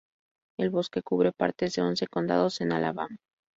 [0.57, 3.19] El bosque cubre partes de once condados en Alabama.